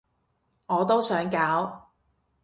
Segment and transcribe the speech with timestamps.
[0.65, 1.91] 我都想搞